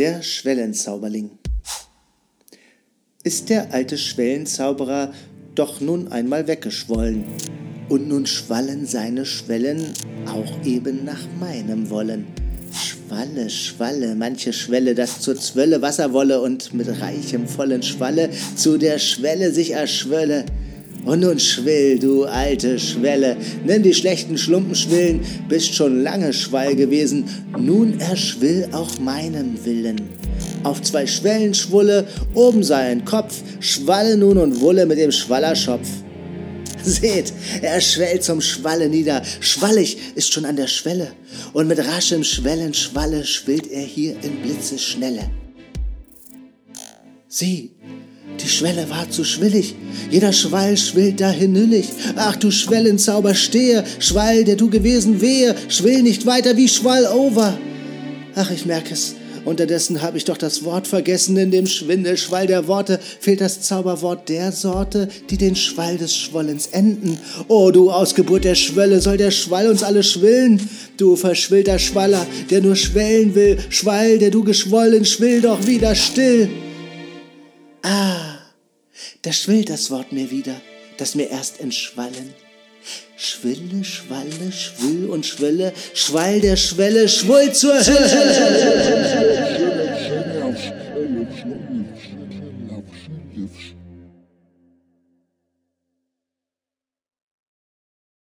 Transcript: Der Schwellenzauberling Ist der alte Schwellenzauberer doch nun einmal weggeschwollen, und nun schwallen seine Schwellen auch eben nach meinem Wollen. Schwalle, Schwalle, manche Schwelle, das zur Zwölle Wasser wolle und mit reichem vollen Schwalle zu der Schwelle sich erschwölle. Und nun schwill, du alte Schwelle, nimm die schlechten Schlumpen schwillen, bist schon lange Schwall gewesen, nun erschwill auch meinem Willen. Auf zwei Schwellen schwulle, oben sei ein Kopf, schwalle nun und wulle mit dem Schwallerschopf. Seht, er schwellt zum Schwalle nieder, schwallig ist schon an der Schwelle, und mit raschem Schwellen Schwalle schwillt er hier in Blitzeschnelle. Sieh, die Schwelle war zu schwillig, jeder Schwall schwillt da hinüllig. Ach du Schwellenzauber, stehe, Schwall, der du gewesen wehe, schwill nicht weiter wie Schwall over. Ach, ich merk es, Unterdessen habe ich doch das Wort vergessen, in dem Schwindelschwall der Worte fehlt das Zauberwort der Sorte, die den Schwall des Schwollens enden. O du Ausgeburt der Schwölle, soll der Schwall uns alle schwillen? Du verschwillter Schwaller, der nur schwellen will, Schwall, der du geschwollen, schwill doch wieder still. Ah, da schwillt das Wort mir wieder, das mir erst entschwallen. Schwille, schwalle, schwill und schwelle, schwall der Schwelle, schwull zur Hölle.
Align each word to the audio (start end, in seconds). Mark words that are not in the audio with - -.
Der 0.00 0.22
Schwellenzauberling 0.22 1.28
Ist 3.22 3.50
der 3.50 3.74
alte 3.74 3.98
Schwellenzauberer 3.98 5.12
doch 5.54 5.82
nun 5.82 6.08
einmal 6.10 6.48
weggeschwollen, 6.48 7.26
und 7.90 8.08
nun 8.08 8.24
schwallen 8.24 8.86
seine 8.86 9.26
Schwellen 9.26 9.92
auch 10.24 10.64
eben 10.64 11.04
nach 11.04 11.20
meinem 11.38 11.90
Wollen. 11.90 12.24
Schwalle, 12.72 13.50
Schwalle, 13.50 14.14
manche 14.14 14.54
Schwelle, 14.54 14.94
das 14.94 15.20
zur 15.20 15.36
Zwölle 15.36 15.82
Wasser 15.82 16.14
wolle 16.14 16.40
und 16.40 16.72
mit 16.72 16.88
reichem 17.02 17.46
vollen 17.46 17.82
Schwalle 17.82 18.30
zu 18.56 18.78
der 18.78 18.98
Schwelle 18.98 19.52
sich 19.52 19.72
erschwölle. 19.72 20.46
Und 21.04 21.20
nun 21.20 21.38
schwill, 21.38 21.98
du 21.98 22.24
alte 22.24 22.78
Schwelle, 22.78 23.36
nimm 23.64 23.82
die 23.82 23.94
schlechten 23.94 24.36
Schlumpen 24.36 24.74
schwillen, 24.74 25.20
bist 25.48 25.74
schon 25.74 26.02
lange 26.02 26.32
Schwall 26.32 26.76
gewesen, 26.76 27.24
nun 27.58 27.98
erschwill 28.00 28.68
auch 28.72 28.98
meinem 28.98 29.64
Willen. 29.64 30.00
Auf 30.62 30.82
zwei 30.82 31.06
Schwellen 31.06 31.54
schwulle, 31.54 32.06
oben 32.34 32.62
sei 32.62 32.90
ein 32.90 33.04
Kopf, 33.04 33.42
schwalle 33.60 34.16
nun 34.16 34.36
und 34.36 34.60
wulle 34.60 34.84
mit 34.84 34.98
dem 34.98 35.10
Schwallerschopf. 35.10 35.88
Seht, 36.82 37.32
er 37.62 37.80
schwellt 37.80 38.24
zum 38.24 38.40
Schwalle 38.40 38.88
nieder, 38.88 39.22
schwallig 39.40 39.98
ist 40.14 40.32
schon 40.32 40.44
an 40.44 40.56
der 40.56 40.66
Schwelle, 40.66 41.12
und 41.52 41.66
mit 41.66 41.78
raschem 41.78 42.24
Schwellen 42.24 42.74
Schwalle 42.74 43.24
schwillt 43.24 43.70
er 43.70 43.82
hier 43.82 44.16
in 44.22 44.42
Blitzeschnelle. 44.42 45.30
Sieh, 47.28 47.70
die 48.42 48.48
Schwelle 48.48 48.88
war 48.90 49.10
zu 49.10 49.24
schwillig, 49.24 49.74
jeder 50.10 50.32
Schwall 50.32 50.76
schwillt 50.76 51.20
da 51.20 51.30
hinüllig. 51.30 51.88
Ach 52.16 52.36
du 52.36 52.50
Schwellenzauber, 52.50 53.34
stehe, 53.34 53.84
Schwall, 53.98 54.44
der 54.44 54.56
du 54.56 54.70
gewesen 54.70 55.20
wehe, 55.20 55.54
schwill 55.68 56.02
nicht 56.02 56.26
weiter 56.26 56.56
wie 56.56 56.68
Schwall 56.68 57.06
over. 57.06 57.58
Ach, 58.34 58.50
ich 58.50 58.66
merk 58.66 58.90
es, 58.90 59.14
Unterdessen 59.44 60.02
habe 60.02 60.18
ich 60.18 60.24
doch 60.24 60.36
das 60.36 60.64
Wort 60.64 60.86
vergessen, 60.86 61.36
in 61.36 61.50
dem 61.50 61.66
Schwindelschwall 61.66 62.46
der 62.46 62.66
Worte 62.66 63.00
fehlt 63.20 63.40
das 63.40 63.62
Zauberwort 63.62 64.28
der 64.28 64.52
Sorte, 64.52 65.08
die 65.30 65.38
den 65.38 65.56
Schwall 65.56 65.96
des 65.96 66.14
Schwollens 66.14 66.68
enden. 66.68 67.18
O 67.48 67.70
du 67.70 67.90
Ausgeburt 67.90 68.44
der 68.44 68.54
Schwölle, 68.54 69.00
soll 69.00 69.16
der 69.16 69.30
Schwall 69.30 69.68
uns 69.68 69.82
alle 69.82 70.02
schwillen? 70.02 70.68
Du 70.98 71.16
verschwillter 71.16 71.78
Schwaller, 71.78 72.26
der 72.50 72.60
nur 72.60 72.76
schwellen 72.76 73.34
will, 73.34 73.58
Schwall, 73.70 74.18
der 74.18 74.30
du 74.30 74.44
geschwollen, 74.44 75.04
schwill 75.04 75.40
doch 75.40 75.66
wieder 75.66 75.94
still. 75.94 76.50
Ah, 77.82 78.39
da 79.22 79.32
schwillt 79.32 79.70
das 79.70 79.90
Wort 79.90 80.12
mir 80.12 80.30
wieder, 80.30 80.60
das 80.96 81.14
mir 81.14 81.30
erst 81.30 81.60
entschwallen. 81.60 82.34
Schwille, 83.16 83.84
schwalle, 83.84 84.52
schwill 84.52 85.10
und 85.10 85.26
schwelle, 85.26 85.72
schwall 85.94 86.40
der 86.40 86.56
Schwelle, 86.56 87.08
schwull 87.08 87.52
zur 87.52 87.74
Hölle. 87.74 88.60